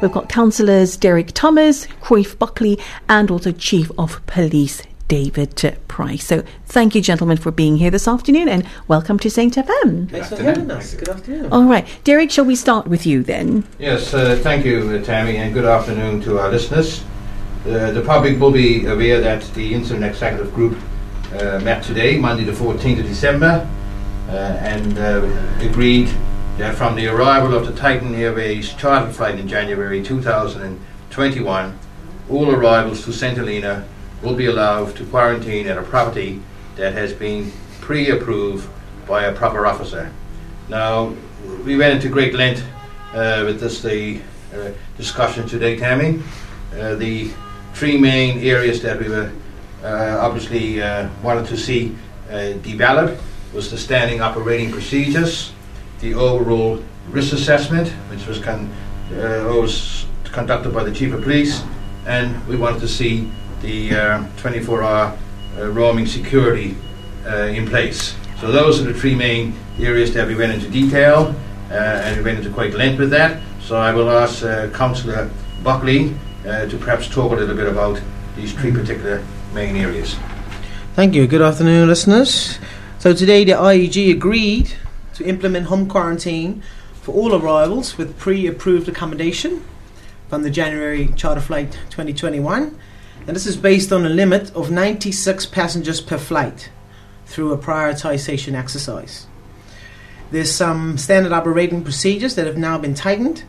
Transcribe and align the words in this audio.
We've 0.00 0.10
got 0.10 0.30
councillors 0.30 0.96
Derek 0.96 1.32
Thomas, 1.34 1.86
Cruyff 2.00 2.38
Buckley, 2.38 2.78
and 3.08 3.30
also 3.30 3.52
Chief 3.52 3.90
of 3.98 4.24
Police 4.24 4.82
David 5.08 5.76
Price. 5.88 6.24
So 6.24 6.42
thank 6.64 6.94
you, 6.94 7.02
gentlemen, 7.02 7.36
for 7.36 7.50
being 7.50 7.76
here 7.76 7.90
this 7.90 8.08
afternoon 8.08 8.48
and 8.48 8.66
welcome 8.88 9.18
to 9.18 9.28
Saint 9.28 9.56
FM. 9.56 10.08
Thanks 10.08 10.30
for 10.30 10.42
having 10.42 10.70
us. 10.70 10.94
Good 10.94 11.10
afternoon. 11.10 11.52
All 11.52 11.64
right. 11.64 11.86
Derek, 12.04 12.30
shall 12.30 12.46
we 12.46 12.56
start 12.56 12.86
with 12.86 13.04
you 13.04 13.22
then? 13.22 13.64
Yes, 13.78 14.14
uh, 14.14 14.38
thank 14.42 14.64
you, 14.64 14.88
uh, 14.88 15.04
Tammy, 15.04 15.36
and 15.36 15.52
good 15.52 15.66
afternoon 15.66 16.22
to 16.22 16.38
our 16.38 16.50
listeners. 16.50 17.04
Uh, 17.66 17.90
the 17.90 18.00
public 18.00 18.40
will 18.40 18.52
be 18.52 18.86
aware 18.86 19.20
that 19.20 19.42
the 19.52 19.74
Incident 19.74 20.06
Executive 20.06 20.54
Group 20.54 20.78
uh, 21.34 21.60
met 21.60 21.84
today, 21.84 22.16
Monday 22.18 22.44
the 22.44 22.52
14th 22.52 23.00
of 23.00 23.06
December, 23.06 23.68
uh, 24.28 24.32
and 24.32 24.98
uh, 24.98 25.26
agreed 25.58 26.08
that 26.58 26.74
from 26.74 26.94
the 26.94 27.06
arrival 27.06 27.54
of 27.54 27.66
the 27.66 27.72
Titan 27.72 28.14
Airways 28.14 28.72
charter 28.74 29.12
flight 29.12 29.38
in 29.38 29.48
January 29.48 30.02
2021, 30.02 31.78
all 32.28 32.50
arrivals 32.50 33.04
to 33.04 33.12
St. 33.12 33.36
Helena 33.36 33.86
will 34.22 34.34
be 34.34 34.46
allowed 34.46 34.94
to 34.96 35.04
quarantine 35.06 35.66
at 35.66 35.78
a 35.78 35.82
property 35.82 36.40
that 36.76 36.92
has 36.92 37.12
been 37.12 37.52
pre-approved 37.80 38.68
by 39.06 39.24
a 39.24 39.34
proper 39.34 39.66
officer. 39.66 40.12
Now, 40.68 41.14
we 41.64 41.76
went 41.76 41.94
into 41.94 42.08
great 42.08 42.34
length 42.34 42.64
uh, 43.12 43.42
with 43.44 43.60
this 43.60 43.82
the 43.82 44.20
uh, 44.54 44.70
discussion 44.96 45.48
today, 45.48 45.76
Tammy. 45.76 46.22
Uh, 46.78 46.94
the 46.94 47.30
three 47.74 47.98
main 47.98 48.38
areas 48.38 48.82
that 48.82 48.98
we 49.00 49.08
were 49.08 49.32
uh, 49.82 50.18
obviously 50.20 50.82
uh, 50.82 51.08
wanted 51.22 51.46
to 51.46 51.56
see 51.56 51.96
uh, 52.30 52.52
developed 52.62 53.20
was 53.52 53.70
the 53.70 53.78
standing 53.78 54.20
operating 54.20 54.70
procedures, 54.70 55.52
the 56.00 56.14
overall 56.14 56.82
risk 57.10 57.32
assessment, 57.32 57.88
which 58.10 58.26
was, 58.26 58.38
con- 58.38 58.70
was 59.10 60.06
conducted 60.24 60.72
by 60.72 60.84
the 60.84 60.92
chief 60.92 61.12
of 61.12 61.22
police, 61.22 61.62
and 62.06 62.46
we 62.46 62.56
wanted 62.56 62.80
to 62.80 62.88
see 62.88 63.30
the 63.60 63.90
24-hour 63.90 65.18
roaming 65.72 66.06
security 66.06 66.76
in 67.26 67.66
place. 67.66 68.14
So 68.40 68.50
those 68.50 68.80
are 68.80 68.84
the 68.84 68.94
three 68.94 69.14
main 69.14 69.54
areas 69.78 70.14
that 70.14 70.26
we 70.26 70.34
went 70.34 70.52
into 70.52 70.68
detail, 70.70 71.34
uh, 71.70 71.74
and 71.74 72.16
we 72.16 72.22
went 72.22 72.38
into 72.38 72.50
quite 72.50 72.72
length 72.72 72.98
with 72.98 73.10
that. 73.10 73.40
So 73.60 73.76
I 73.76 73.92
will 73.92 74.10
ask 74.10 74.42
uh, 74.42 74.70
Councillor 74.70 75.30
Buckley 75.62 76.14
uh, 76.46 76.66
to 76.66 76.78
perhaps 76.78 77.06
talk 77.08 77.32
a 77.32 77.36
little 77.36 77.54
bit 77.54 77.66
about 77.66 78.00
these 78.36 78.54
three 78.54 78.72
particular 78.72 79.22
main 79.52 79.76
areas. 79.76 80.16
Thank 80.94 81.14
you. 81.14 81.26
Good 81.26 81.42
afternoon, 81.42 81.86
listeners. 81.86 82.58
So 82.98 83.12
today 83.12 83.44
the 83.44 83.52
IEG 83.52 84.10
agreed 84.10 84.74
to 85.20 85.28
implement 85.28 85.66
home 85.66 85.86
quarantine 85.86 86.62
for 87.02 87.14
all 87.14 87.34
arrivals 87.34 87.98
with 87.98 88.18
pre-approved 88.18 88.88
accommodation 88.88 89.62
from 90.28 90.42
the 90.42 90.50
January 90.50 91.08
charter 91.14 91.42
flight 91.42 91.72
2021, 91.90 92.78
and 93.26 93.36
this 93.36 93.46
is 93.46 93.56
based 93.56 93.92
on 93.92 94.06
a 94.06 94.08
limit 94.08 94.50
of 94.54 94.70
96 94.70 95.46
passengers 95.46 96.00
per 96.00 96.16
flight 96.16 96.70
through 97.26 97.52
a 97.52 97.58
prioritization 97.58 98.54
exercise. 98.54 99.26
There's 100.30 100.52
some 100.52 100.96
standard 100.96 101.32
operating 101.32 101.82
procedures 101.82 102.34
that 102.36 102.46
have 102.46 102.56
now 102.56 102.78
been 102.78 102.94
tightened. 102.94 103.44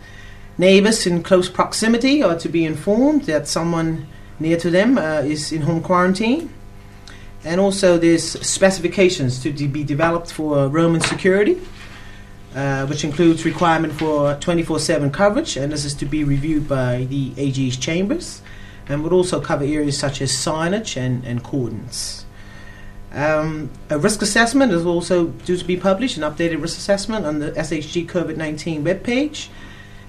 Neighbors 0.57 1.07
in 1.07 1.23
close 1.23 1.47
proximity 1.47 2.21
are 2.21 2.37
to 2.39 2.49
be 2.49 2.65
informed 2.65 3.23
that 3.23 3.47
someone 3.47 4.07
near 4.39 4.57
to 4.57 4.69
them 4.69 4.97
uh, 4.97 5.21
is 5.21 5.53
in 5.53 5.61
home 5.61 5.81
quarantine. 5.81 6.53
And 7.43 7.59
also, 7.59 7.97
there's 7.97 8.23
specifications 8.23 9.41
to 9.41 9.51
de- 9.51 9.67
be 9.67 9.83
developed 9.83 10.31
for 10.31 10.67
roaming 10.67 11.01
security, 11.01 11.59
uh, 12.55 12.85
which 12.85 13.03
includes 13.03 13.45
requirement 13.45 13.93
for 13.93 14.35
24/7 14.35 15.09
coverage, 15.11 15.57
and 15.57 15.71
this 15.71 15.83
is 15.83 15.93
to 15.95 16.05
be 16.05 16.23
reviewed 16.23 16.67
by 16.67 17.07
the 17.09 17.33
AG's 17.37 17.77
chambers, 17.77 18.41
and 18.87 19.03
would 19.03 19.13
also 19.13 19.39
cover 19.39 19.63
areas 19.63 19.97
such 19.97 20.21
as 20.21 20.31
signage 20.31 20.95
and, 20.97 21.23
and 21.25 21.43
cordons. 21.43 22.25
Um, 23.13 23.69
a 23.89 23.97
risk 23.97 24.21
assessment 24.21 24.71
is 24.71 24.85
also 24.85 25.27
due 25.45 25.57
to 25.57 25.65
be 25.65 25.75
published, 25.75 26.17
an 26.17 26.23
updated 26.23 26.61
risk 26.61 26.77
assessment 26.77 27.25
on 27.25 27.39
the 27.39 27.51
SHG 27.51 28.07
COVID 28.07 28.37
19 28.37 28.85
webpage, 28.85 29.49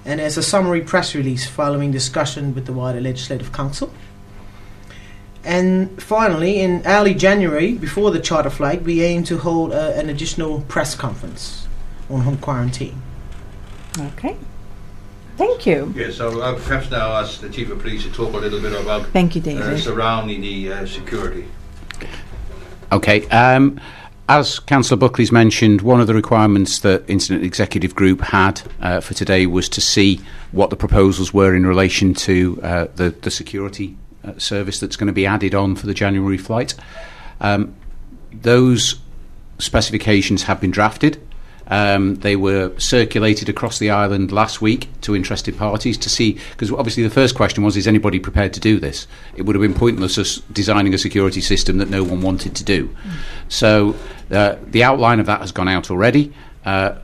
and 0.05 0.21
as 0.21 0.37
a 0.37 0.43
summary 0.43 0.83
press 0.83 1.15
release 1.15 1.47
following 1.47 1.91
discussion 1.91 2.55
with 2.55 2.67
the 2.67 2.73
wider 2.73 3.01
Legislative 3.01 3.53
Council. 3.53 3.93
And 5.45 6.01
finally, 6.01 6.61
in 6.61 6.83
early 6.87 7.15
January, 7.15 7.73
before 7.73 8.11
the 8.11 8.21
charter 8.21 8.51
flight, 8.51 8.83
we 8.83 9.03
aim 9.03 9.25
to 9.25 9.39
hold 9.39 9.73
uh, 9.73 9.93
an 9.95 10.09
additional 10.09 10.61
press 10.63 10.95
conference 10.95 11.67
on 12.09 12.21
home 12.21 12.39
quarantine. 12.39 13.03
Okay. 13.99 14.37
Thank 15.37 15.67
you. 15.67 15.93
Yes, 15.97 16.17
so 16.17 16.41
I'll 16.41 16.57
perhaps 16.57 16.91
now 16.91 17.13
ask 17.13 17.41
the 17.41 17.49
Chief 17.49 17.71
of 17.71 17.81
Police 17.81 18.05
to 18.05 18.13
talk 18.13 18.35
a 18.35 18.37
little 18.37 18.61
bit 18.61 18.81
about 18.81 19.07
Thank 19.09 19.35
you, 19.35 19.41
David. 19.41 19.63
uh, 19.63 19.77
surrounding 19.77 20.41
the 20.43 20.73
uh, 20.73 20.87
security. 20.87 21.47
Okay. 22.93 23.27
Um, 23.29 23.81
as 24.29 24.61
Councillor 24.61 24.99
Buckley's 24.99 25.33
mentioned, 25.33 25.83
one 25.83 26.01
of 26.01 26.07
the 26.07 26.15
requirements 26.15 26.79
that 26.81 27.03
Incident 27.09 27.45
Executive 27.45 27.95
Group 27.95 28.21
had 28.21 28.63
uh, 28.81 29.01
for 29.01 29.15
today 29.15 29.47
was 29.47 29.69
to 29.71 29.81
see 29.81 30.21
what 30.53 30.71
the 30.71 30.77
proposals 30.77 31.35
were 31.35 31.55
in 31.55 31.67
relation 31.67 32.15
to 32.15 32.61
uh, 32.63 32.87
the, 32.95 33.11
the 33.11 33.31
security 33.31 33.97
uh, 33.97 34.12
service 34.39 34.81
that's 34.81 34.97
going 34.97 35.07
to 35.07 35.13
be 35.13 35.27
added 35.27 35.55
on 35.55 35.77
for 35.77 35.87
the 35.87 35.95
January 35.95 36.39
flight. 36.39 36.75
Um, 37.41 37.75
those 38.33 38.97
specifications 39.59 40.45
have 40.45 40.61
been 40.61 40.71
drafted. 40.71 41.21
Um, 41.69 42.17
they 42.17 42.37
were 42.37 42.79
circulated 42.79 43.49
across 43.49 43.79
the 43.79 43.91
island 43.91 44.33
last 44.33 44.61
week 44.61 44.89
to 45.03 45.17
interested 45.17 45.57
parties 45.57 45.97
to 45.99 46.11
see, 46.11 46.39
because 46.51 46.71
obviously 46.73 47.03
the 47.03 47.11
first 47.11 47.35
question 47.35 47.63
was, 47.63 47.77
is 47.77 47.87
anybody 47.87 48.19
prepared 48.19 48.53
to 48.55 48.61
do 48.61 48.79
this? 48.79 49.07
It 49.37 49.43
would 49.43 49.55
have 49.57 49.63
been 49.63 49.73
pointless 49.73 50.19
us 50.19 50.39
designing 50.53 50.93
a 50.93 50.99
security 50.99 51.41
system 51.41 51.79
that 51.79 51.89
no 51.89 52.03
one 52.03 52.21
wanted 52.21 52.55
to 52.57 52.65
do. 52.65 52.89
Mm. 52.89 53.13
So 53.49 53.97
uh, 54.31 54.57
the 54.67 54.85
outline 54.85 55.21
of 55.21 55.27
that 55.27 55.41
has 55.41 55.53
gone 55.53 55.69
out 55.69 55.91
already. 55.91 56.33
Uh, 56.65 56.97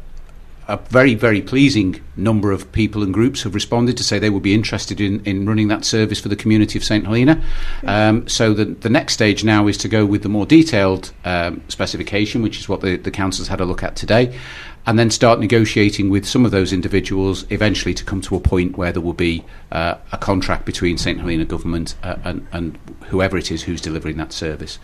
a 0.69 0.77
very, 0.77 1.15
very 1.15 1.41
pleasing 1.41 2.01
number 2.15 2.53
of 2.53 2.71
people 2.73 3.03
and 3.03 3.15
groups 3.15 3.43
have 3.43 3.55
responded 3.55 3.97
to 3.97 4.05
say 4.05 4.19
they 4.19 4.29
would 4.29 4.43
be 4.43 4.53
interested 4.53 5.01
in, 5.01 5.25
in 5.25 5.47
running 5.47 5.69
that 5.69 5.84
service 5.84 6.21
for 6.21 6.29
the 6.29 6.37
community 6.37 6.79
of 6.79 6.84
St 6.84 7.05
Helena. 7.05 7.43
Um, 7.84 8.29
so 8.29 8.53
the, 8.53 8.67
the 8.67 8.91
next 8.91 9.15
stage 9.15 9.45
now 9.45 9.67
is 9.67 9.79
to 9.79 9.89
go 9.89 10.05
with 10.05 10.23
the 10.23 10.29
more 10.29 10.45
detailed 10.45 11.12
um, 11.25 11.62
specification, 11.69 12.43
which 12.43 12.59
is 12.59 12.69
what 12.69 12.83
the, 12.83 12.97
the 12.97 13.11
council's 13.11 13.49
had 13.49 13.61
a 13.61 13.65
look 13.65 13.83
at 13.83 13.97
today, 13.97 14.39
and 14.88 14.99
then 14.99 15.10
start 15.10 15.38
negotiating 15.38 16.09
with 16.09 16.26
some 16.26 16.47
of 16.47 16.50
those 16.50 16.72
individuals 16.72 17.44
eventually 17.50 17.93
to 17.93 18.03
come 18.03 18.22
to 18.22 18.34
a 18.34 18.41
point 18.41 18.78
where 18.78 18.91
there 18.91 19.03
will 19.03 19.12
be 19.12 19.44
uh, 19.71 19.97
a 20.12 20.16
contract 20.16 20.65
between 20.65 20.97
St 20.97 21.21
Helena 21.21 21.44
government 21.44 21.94
uh, 22.03 22.16
and, 22.25 22.47
and 22.53 22.78
whoever 23.09 23.37
it 23.37 23.53
is 23.53 23.62
who's 23.62 23.82
delivering 23.82 24.16
that 24.16 24.32
service. 24.32 24.78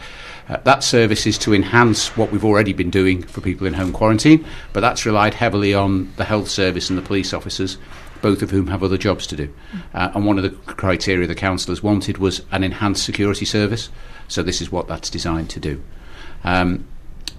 Uh, 0.47 0.59
that 0.59 0.85
service 0.85 1.27
is 1.27 1.39
to 1.39 1.55
enhance 1.55 2.15
what 2.19 2.31
we've 2.31 2.45
already 2.45 2.75
been 2.75 2.91
doing 2.91 3.23
for 3.23 3.41
people 3.41 3.67
in 3.67 3.73
home 3.73 3.95
quarantine, 3.95 4.45
but 4.75 4.81
that's 4.81 5.07
relied 5.07 5.33
heavily 5.33 5.73
on 5.73 6.13
the 6.17 6.25
health 6.25 6.51
service 6.51 6.91
and 6.91 6.99
the 6.99 7.03
police 7.03 7.33
officers, 7.33 7.79
both 8.21 8.43
of 8.43 8.51
whom 8.51 8.67
have 8.67 8.83
other 8.83 8.99
jobs 8.99 9.27
to 9.27 9.37
do. 9.37 9.55
Uh, 9.95 10.11
and 10.15 10.27
one 10.27 10.37
of 10.37 10.43
the 10.43 10.51
criteria 10.75 11.27
the 11.27 11.35
councillors 11.35 11.83
wanted 11.83 12.19
was 12.19 12.43
an 12.53 12.63
enhanced 12.63 13.05
security 13.05 13.47
service, 13.47 13.89
so 14.29 14.43
this 14.43 14.61
is 14.61 14.71
what 14.71 14.87
that's 14.87 15.09
designed 15.09 15.49
to 15.49 15.61
do. 15.61 15.83
Um, 16.45 16.87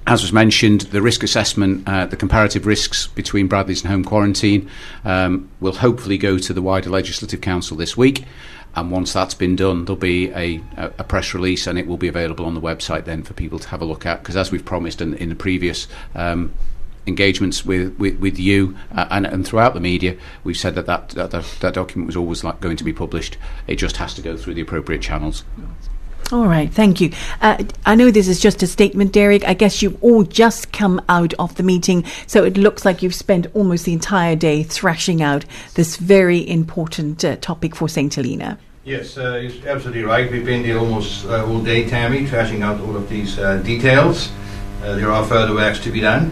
as 0.07 0.21
was 0.21 0.31
mentioned, 0.31 0.81
the 0.81 1.01
risk 1.01 1.23
assessment, 1.23 1.87
uh, 1.87 2.05
the 2.05 2.15
comparative 2.15 2.65
risks 2.65 3.07
between 3.07 3.47
Bradley's 3.47 3.81
and 3.81 3.91
home 3.91 4.03
quarantine, 4.03 4.69
um, 5.03 5.49
will 5.59 5.73
hopefully 5.73 6.17
go 6.17 6.37
to 6.37 6.53
the 6.53 6.61
wider 6.61 6.89
Legislative 6.89 7.41
Council 7.41 7.75
this 7.75 7.97
week. 7.97 8.25
And 8.75 8.91
once 8.91 9.13
that's 9.13 9.33
been 9.33 9.55
done, 9.55 9.85
there'll 9.85 9.95
be 9.95 10.29
a, 10.31 10.61
a, 10.77 11.03
press 11.03 11.33
release 11.33 11.65
and 11.65 11.79
it 11.79 11.87
will 11.87 11.97
be 11.97 12.09
available 12.09 12.45
on 12.45 12.55
the 12.55 12.61
website 12.61 13.05
then 13.05 13.23
for 13.23 13.33
people 13.33 13.57
to 13.57 13.67
have 13.69 13.81
a 13.81 13.85
look 13.85 14.05
at. 14.05 14.21
Because 14.21 14.35
as 14.35 14.51
we've 14.51 14.65
promised 14.65 15.01
in, 15.01 15.13
in 15.15 15.29
the 15.29 15.35
previous 15.35 15.87
um, 16.13 16.53
engagements 17.07 17.65
with, 17.65 17.97
with, 17.97 18.19
with 18.19 18.37
you 18.37 18.77
uh, 18.93 19.07
and, 19.09 19.25
and 19.25 19.47
throughout 19.47 19.75
the 19.75 19.79
media, 19.79 20.17
we've 20.43 20.57
said 20.57 20.75
that 20.75 20.87
that, 20.87 21.09
that, 21.09 21.31
that 21.31 21.73
document 21.73 22.07
was 22.07 22.17
always 22.17 22.43
like 22.43 22.59
going 22.59 22.75
to 22.75 22.83
be 22.83 22.93
published. 22.93 23.37
It 23.65 23.77
just 23.77 23.97
has 23.97 24.13
to 24.15 24.21
go 24.21 24.35
through 24.35 24.55
the 24.55 24.61
appropriate 24.61 25.01
channels. 25.01 25.45
All 26.31 26.47
right, 26.47 26.73
thank 26.73 27.01
you. 27.01 27.11
Uh, 27.39 27.63
I 27.85 27.93
know 27.93 28.09
this 28.09 28.27
is 28.27 28.39
just 28.39 28.63
a 28.63 28.67
statement, 28.67 29.11
Derek. 29.11 29.47
I 29.47 29.53
guess 29.53 29.83
you've 29.83 30.03
all 30.03 30.23
just 30.23 30.73
come 30.73 30.99
out 31.07 31.35
of 31.35 31.53
the 31.53 31.61
meeting, 31.61 32.03
so 32.25 32.43
it 32.43 32.57
looks 32.57 32.83
like 32.83 33.03
you've 33.03 33.13
spent 33.13 33.45
almost 33.53 33.85
the 33.85 33.93
entire 33.93 34.35
day 34.35 34.63
thrashing 34.63 35.21
out 35.21 35.45
this 35.75 35.97
very 35.97 36.49
important 36.49 37.23
uh, 37.23 37.35
topic 37.35 37.75
for 37.75 37.87
St. 37.87 38.11
Helena. 38.11 38.57
Yes, 38.83 39.19
uh, 39.19 39.35
you're 39.35 39.69
absolutely 39.69 40.01
right. 40.01 40.31
We've 40.31 40.43
been 40.43 40.63
there 40.63 40.79
almost 40.79 41.27
uh, 41.27 41.45
all 41.45 41.61
day, 41.61 41.87
Tammy, 41.87 42.25
thrashing 42.25 42.63
out 42.63 42.81
all 42.81 42.95
of 42.95 43.07
these 43.07 43.37
uh, 43.37 43.57
details. 43.57 44.31
Uh, 44.81 44.95
there 44.95 45.11
are 45.11 45.23
further 45.25 45.53
works 45.53 45.77
to 45.81 45.91
be 45.91 46.01
done, 46.01 46.31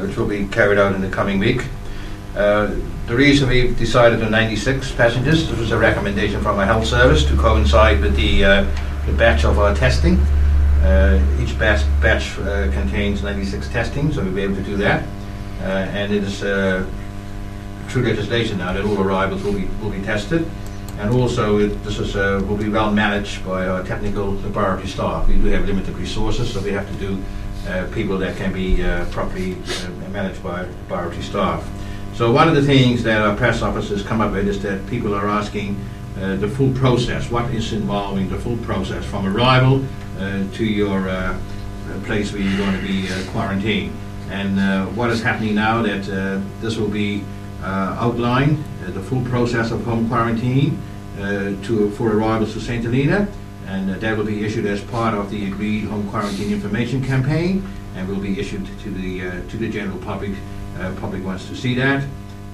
which 0.00 0.16
will 0.16 0.26
be 0.26 0.46
carried 0.48 0.78
out 0.78 0.94
in 0.94 1.02
the 1.02 1.10
coming 1.10 1.38
week. 1.38 1.62
the 2.32 2.80
reason 3.08 3.50
we've 3.50 3.78
decided 3.78 4.22
on 4.22 4.30
96 4.30 4.92
passengers, 4.92 5.50
this 5.50 5.58
was 5.58 5.70
a 5.70 5.78
recommendation 5.78 6.40
from 6.40 6.58
our 6.58 6.64
health 6.64 6.86
service 6.86 7.26
to 7.26 7.36
coincide 7.36 8.00
with 8.00 8.16
the 8.16 8.66
the 9.06 9.12
batch 9.12 9.44
of 9.44 9.58
our 9.58 9.74
testing. 9.74 10.18
Uh, 10.82 11.20
each 11.40 11.58
batch, 11.58 11.84
batch 12.00 12.38
uh, 12.38 12.70
contains 12.72 13.22
96 13.22 13.68
testing, 13.68 14.12
so 14.12 14.22
we'll 14.22 14.34
be 14.34 14.42
able 14.42 14.56
to 14.56 14.62
do 14.62 14.76
that. 14.76 15.02
Uh, 15.60 15.64
and 15.64 16.12
it 16.12 16.22
is 16.24 16.42
through 17.88 18.02
legislation 18.02 18.58
now 18.58 18.72
that 18.72 18.84
all 18.84 19.00
arrivals 19.00 19.42
will 19.42 19.52
be 19.52 19.66
will 19.80 19.90
be 19.90 20.02
tested, 20.02 20.48
and 20.98 21.10
also 21.14 21.58
it, 21.58 21.68
this 21.84 21.98
is 21.98 22.16
uh, 22.16 22.42
will 22.48 22.56
be 22.56 22.68
well 22.68 22.90
managed 22.90 23.44
by 23.44 23.66
our 23.66 23.82
technical 23.84 24.32
laboratory 24.32 24.88
staff. 24.88 25.28
We 25.28 25.36
do 25.36 25.44
have 25.46 25.66
limited 25.66 25.96
resources, 25.96 26.52
so 26.52 26.60
we 26.60 26.72
have 26.72 26.88
to 26.90 26.94
do 26.98 27.22
uh, 27.68 27.86
people 27.94 28.18
that 28.18 28.36
can 28.36 28.52
be 28.52 28.82
uh, 28.82 29.04
properly 29.06 29.54
uh, 29.54 30.10
managed 30.10 30.42
by 30.42 30.62
laboratory 30.62 31.22
staff. 31.22 31.68
So 32.14 32.30
one 32.30 32.48
of 32.48 32.54
the 32.54 32.62
things 32.62 33.02
that 33.04 33.20
our 33.20 33.36
press 33.36 33.62
officers 33.62 34.02
come 34.02 34.20
up 34.20 34.32
with 34.32 34.46
is 34.46 34.62
that 34.62 34.86
people 34.88 35.14
are 35.14 35.28
asking 35.28 35.76
uh, 36.20 36.36
the 36.36 36.48
full 36.48 36.72
process. 36.72 37.30
What 37.30 37.52
is 37.52 37.72
involving 37.72 38.28
the 38.28 38.38
full 38.38 38.56
process 38.58 39.04
from 39.04 39.26
arrival 39.26 39.84
uh, 40.18 40.44
to 40.52 40.64
your 40.64 41.08
uh, 41.08 41.38
place 42.04 42.32
where 42.32 42.42
you're 42.42 42.58
going 42.58 42.80
to 42.80 42.86
be 42.86 43.08
uh, 43.10 43.30
quarantined? 43.32 43.92
And 44.30 44.58
uh, 44.58 44.86
what 44.86 45.10
is 45.10 45.22
happening 45.22 45.54
now 45.54 45.82
that 45.82 46.08
uh, 46.08 46.40
this 46.60 46.76
will 46.76 46.88
be 46.88 47.24
uh, 47.62 47.96
outlined, 47.98 48.62
uh, 48.84 48.90
the 48.90 49.02
full 49.02 49.22
process 49.24 49.70
of 49.70 49.84
home 49.84 50.08
quarantine 50.08 50.80
uh, 51.18 51.54
to 51.64 51.90
for 51.92 52.12
arrivals 52.12 52.52
to 52.54 52.60
St. 52.60 52.82
Helena, 52.82 53.28
and 53.66 53.90
uh, 53.90 53.98
that 53.98 54.16
will 54.16 54.24
be 54.24 54.44
issued 54.44 54.66
as 54.66 54.80
part 54.82 55.14
of 55.14 55.30
the 55.30 55.46
agreed 55.46 55.84
home 55.84 56.08
quarantine 56.10 56.52
information 56.52 57.02
campaign, 57.04 57.66
and 57.94 58.08
will 58.08 58.20
be 58.20 58.38
issued 58.38 58.66
to 58.80 58.90
the 58.90 59.26
uh, 59.26 59.30
to 59.50 59.56
the 59.56 59.68
general 59.68 59.98
public. 59.98 60.32
Uh, 60.78 60.92
public 61.00 61.24
wants 61.24 61.46
to 61.48 61.54
see 61.54 61.74
that, 61.74 62.02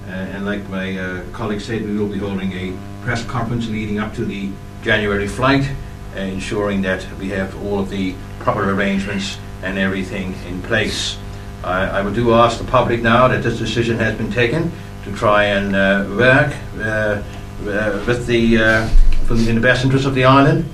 uh, 0.07 0.11
and 0.11 0.45
like 0.45 0.67
my 0.69 0.97
uh, 0.97 1.23
colleague 1.31 1.59
said, 1.61 1.83
we 1.83 1.97
will 1.97 2.07
be 2.07 2.19
holding 2.19 2.53
a 2.53 2.77
press 3.01 3.25
conference 3.25 3.67
leading 3.67 3.99
up 3.99 4.13
to 4.15 4.25
the 4.25 4.49
January 4.83 5.27
flight, 5.27 5.69
uh, 6.15 6.19
ensuring 6.19 6.81
that 6.81 7.05
we 7.19 7.29
have 7.29 7.55
all 7.63 7.79
of 7.79 7.89
the 7.89 8.15
proper 8.39 8.71
arrangements 8.71 9.37
and 9.63 9.77
everything 9.77 10.33
in 10.47 10.61
place. 10.61 11.17
I, 11.63 11.99
I 11.99 12.01
would 12.01 12.15
do 12.15 12.33
ask 12.33 12.57
the 12.57 12.63
public 12.63 13.01
now 13.01 13.27
that 13.27 13.43
this 13.43 13.57
decision 13.59 13.97
has 13.97 14.17
been 14.17 14.31
taken 14.31 14.71
to 15.03 15.15
try 15.15 15.45
and 15.45 15.75
uh, 15.75 16.05
work 16.17 16.53
uh, 16.77 16.81
uh, 16.81 18.03
with 18.07 18.27
the 18.27 18.57
uh, 18.57 18.89
in 19.29 19.55
the 19.55 19.61
best 19.61 19.85
interest 19.85 20.05
of 20.05 20.15
the 20.15 20.25
island. 20.25 20.65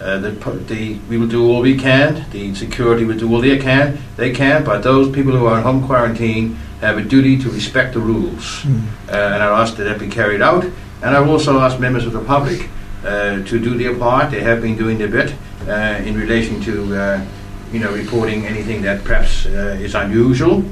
Uh, 0.00 0.18
the, 0.18 0.30
the, 0.66 0.98
we 1.08 1.16
will 1.16 1.28
do 1.28 1.46
all 1.46 1.60
we 1.60 1.78
can. 1.78 2.28
The 2.30 2.54
security 2.56 3.04
will 3.04 3.16
do 3.16 3.32
all 3.32 3.40
they 3.40 3.56
can. 3.58 3.98
They 4.16 4.32
can, 4.32 4.64
but 4.64 4.82
those 4.82 5.08
people 5.14 5.32
who 5.32 5.46
are 5.46 5.58
in 5.58 5.62
home 5.62 5.86
quarantine 5.86 6.56
have 6.80 6.98
a 6.98 7.02
duty 7.02 7.38
to 7.38 7.48
respect 7.48 7.94
the 7.94 8.00
rules. 8.00 8.64
Uh, 9.08 9.12
and 9.12 9.42
I 9.42 9.60
ask 9.62 9.76
that 9.76 9.84
that 9.84 10.00
be 10.00 10.08
carried 10.08 10.42
out. 10.42 10.64
And 11.02 11.16
I've 11.16 11.28
also 11.28 11.58
asked 11.58 11.80
members 11.80 12.06
of 12.06 12.12
the 12.12 12.20
public 12.20 12.68
uh, 13.04 13.42
to 13.44 13.58
do 13.58 13.76
their 13.76 13.96
part. 13.96 14.30
They 14.30 14.40
have 14.40 14.62
been 14.62 14.76
doing 14.76 14.98
their 14.98 15.08
bit 15.08 15.34
uh, 15.66 16.00
in 16.04 16.16
relation 16.16 16.60
to, 16.62 16.94
uh, 16.94 17.26
you 17.72 17.80
know, 17.80 17.92
reporting 17.92 18.46
anything 18.46 18.82
that 18.82 19.02
perhaps 19.02 19.46
is 19.46 19.94
unusual. 19.94 20.62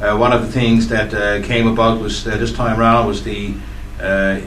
One 0.00 0.32
of 0.32 0.44
the 0.44 0.52
things 0.52 0.88
that 0.88 1.44
came 1.44 1.66
about 1.66 2.00
was 2.00 2.24
this 2.24 2.52
time 2.52 2.78
around 2.78 3.06
was 3.06 3.24
the, 3.24 3.54
the, 3.98 4.42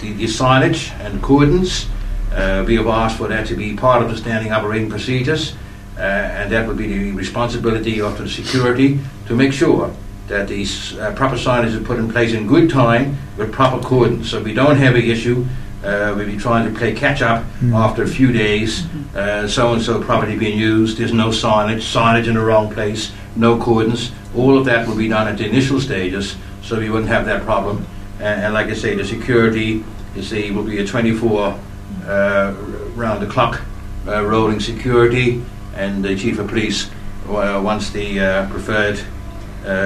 the, 0.00 0.12
the 0.12 0.24
signage 0.24 0.90
and 1.00 1.22
cordons. 1.22 1.88
Uh, 2.32 2.62
we 2.66 2.76
have 2.76 2.86
asked 2.86 3.16
for 3.16 3.28
that 3.28 3.46
to 3.46 3.56
be 3.56 3.74
part 3.74 4.02
of 4.02 4.10
the 4.10 4.16
standing 4.16 4.52
operating 4.52 4.88
procedures, 4.88 5.54
uh, 5.96 6.00
and 6.00 6.52
that 6.52 6.66
would 6.66 6.76
be 6.76 6.86
the 6.86 7.12
responsibility 7.12 8.00
of 8.00 8.18
the 8.18 8.28
security 8.28 9.00
to 9.26 9.34
make 9.34 9.52
sure 9.52 9.94
that 10.30 10.48
these 10.48 10.96
uh, 10.98 11.12
proper 11.14 11.36
signage 11.36 11.74
are 11.78 11.84
put 11.84 11.98
in 11.98 12.10
place 12.10 12.32
in 12.32 12.46
good 12.46 12.70
time 12.70 13.18
with 13.36 13.52
proper 13.52 13.82
cordons. 13.84 14.30
So 14.30 14.42
we 14.42 14.54
don't 14.54 14.76
have 14.76 14.94
an 14.94 15.02
issue. 15.02 15.46
Uh, 15.84 16.14
we'll 16.16 16.26
be 16.26 16.36
trying 16.36 16.72
to 16.72 16.78
play 16.78 16.94
catch 16.94 17.20
up 17.20 17.44
after 17.72 18.02
a 18.02 18.08
few 18.08 18.32
days. 18.32 18.86
So 19.12 19.72
and 19.72 19.82
so 19.82 20.02
property 20.02 20.36
being 20.36 20.58
used. 20.58 20.98
There's 20.98 21.12
no 21.12 21.28
signage, 21.28 21.82
signage 21.82 22.26
in 22.28 22.34
the 22.34 22.40
wrong 22.40 22.72
place, 22.72 23.12
no 23.36 23.58
cordons. 23.58 24.12
All 24.36 24.56
of 24.56 24.64
that 24.66 24.86
will 24.86 24.96
be 24.96 25.08
done 25.08 25.26
at 25.26 25.38
the 25.38 25.46
initial 25.46 25.80
stages, 25.80 26.36
so 26.62 26.78
we 26.78 26.90
wouldn't 26.90 27.08
have 27.08 27.26
that 27.26 27.42
problem. 27.42 27.86
And, 28.20 28.42
and 28.42 28.54
like 28.54 28.68
I 28.68 28.74
say, 28.74 28.94
the 28.94 29.04
security 29.04 29.84
is 30.14 30.32
a, 30.32 30.50
will 30.52 30.64
be 30.64 30.78
a 30.78 30.86
24 30.86 31.58
uh, 32.06 32.54
round 32.94 33.22
the 33.22 33.26
clock 33.26 33.60
uh, 34.06 34.24
rolling 34.24 34.60
security, 34.60 35.42
and 35.74 36.04
the 36.04 36.16
chief 36.16 36.38
of 36.38 36.48
police, 36.48 36.90
uh, 37.28 37.60
once 37.64 37.90
the 37.90 38.20
uh, 38.20 38.50
preferred 38.50 38.98
uh, 38.98 39.04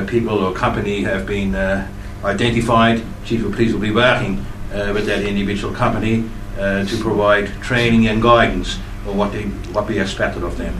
people 0.07 0.39
or 0.39 0.53
company 0.53 1.03
have 1.03 1.27
been 1.27 1.55
uh, 1.55 1.87
identified, 2.25 3.03
chief 3.25 3.45
of 3.45 3.53
police 3.53 3.73
will 3.73 3.81
be 3.81 3.91
working 3.91 4.45
uh, 4.73 4.93
with 4.93 5.07
that 5.07 5.23
individual 5.23 5.73
company 5.75 6.29
uh, 6.59 6.85
to 6.85 6.97
provide 6.99 7.47
training 7.63 8.09
and 8.09 8.23
guidance 8.23 8.79
on 9.07 9.17
what 9.17 9.33
they 9.33 9.43
what 9.73 9.89
we 9.89 9.99
expected 9.99 10.43
of 10.43 10.57
them. 10.57 10.75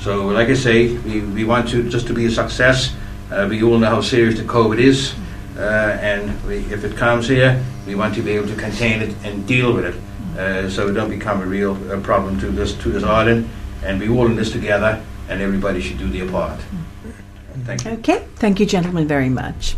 So, 0.00 0.26
like 0.26 0.48
I 0.48 0.54
say, 0.54 0.96
we, 0.98 1.20
we 1.20 1.44
want 1.44 1.68
to 1.70 1.88
just 1.88 2.06
to 2.06 2.14
be 2.14 2.26
a 2.26 2.30
success. 2.30 2.94
Uh, 3.30 3.46
we 3.48 3.62
all 3.62 3.78
know 3.78 3.90
how 3.90 4.00
serious 4.00 4.38
the 4.38 4.44
COVID 4.44 4.78
is, 4.78 5.14
uh, 5.56 5.98
and 6.00 6.42
we, 6.46 6.58
if 6.72 6.84
it 6.84 6.96
comes 6.96 7.28
here, 7.28 7.62
we 7.86 7.94
want 7.94 8.14
to 8.14 8.22
be 8.22 8.30
able 8.32 8.48
to 8.48 8.54
contain 8.54 9.02
it 9.02 9.14
and 9.24 9.46
deal 9.46 9.74
with 9.74 9.84
it, 9.84 10.38
uh, 10.38 10.70
so 10.70 10.88
it 10.88 10.92
don't 10.92 11.10
become 11.10 11.42
a 11.42 11.46
real 11.46 11.76
uh, 11.92 12.00
problem 12.00 12.38
to 12.40 12.50
this 12.50 12.74
to 12.74 12.90
this 12.90 13.04
island. 13.04 13.48
And 13.84 14.00
we 14.00 14.08
all 14.08 14.26
in 14.26 14.36
this 14.36 14.50
together, 14.50 15.02
and 15.28 15.42
everybody 15.42 15.80
should 15.80 15.98
do 15.98 16.08
their 16.08 16.30
part. 16.30 16.60
Thank 17.64 17.84
you. 17.84 17.90
Okay, 17.92 18.24
thank 18.36 18.60
you, 18.60 18.66
gentlemen, 18.66 19.06
very 19.06 19.28
much. 19.28 19.76